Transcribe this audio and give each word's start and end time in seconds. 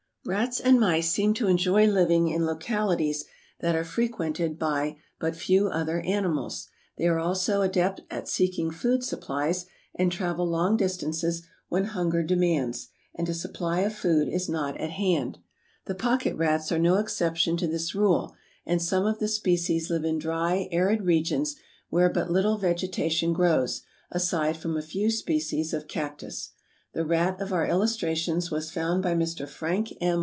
Rats 0.23 0.59
and 0.59 0.79
mice 0.79 1.09
seem 1.11 1.33
to 1.33 1.47
enjoy 1.47 1.87
living 1.87 2.27
in 2.27 2.45
localities 2.45 3.25
that 3.59 3.75
are 3.75 3.83
frequented 3.83 4.59
by 4.59 4.97
but 5.19 5.35
few 5.35 5.67
other 5.69 5.99
animals. 6.01 6.67
They 6.95 7.07
are 7.07 7.17
also 7.17 7.63
adepts 7.63 8.03
at 8.11 8.27
seeking 8.27 8.69
food 8.69 9.03
supplies 9.03 9.65
and 9.95 10.11
travel 10.11 10.45
long 10.47 10.77
distances 10.77 11.41
when 11.69 11.85
hunger 11.85 12.21
demands 12.21 12.89
and 13.15 13.27
a 13.29 13.33
supply 13.33 13.79
of 13.79 13.95
food 13.95 14.27
is 14.29 14.47
not 14.47 14.77
at 14.79 14.91
hand. 14.91 15.39
The 15.85 15.95
Pocket 15.95 16.35
Rats 16.35 16.71
are 16.71 16.79
no 16.79 16.97
exception 16.99 17.57
to 17.57 17.65
this 17.67 17.95
rule 17.95 18.35
and 18.63 18.79
some 18.79 19.07
of 19.07 19.17
the 19.17 19.27
species 19.27 19.89
live 19.89 20.05
in 20.05 20.19
dry, 20.19 20.69
arid 20.71 21.01
regions 21.01 21.55
where 21.89 22.11
but 22.11 22.29
little 22.29 22.59
vegetation 22.59 23.33
grows, 23.33 23.81
aside 24.11 24.55
from 24.55 24.77
a 24.77 24.83
few 24.83 25.09
species 25.09 25.73
of 25.73 25.87
cactus. 25.87 26.51
The 26.93 27.05
rat 27.05 27.39
of 27.39 27.53
our 27.53 27.65
illustration 27.65 28.41
was 28.51 28.69
found 28.69 29.01
by 29.01 29.15
Mr. 29.15 29.47
Frank 29.47 29.93
M. 30.01 30.19